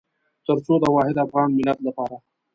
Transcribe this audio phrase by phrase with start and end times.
[0.45, 2.15] تر څو د واحد افغان ملت لپاره.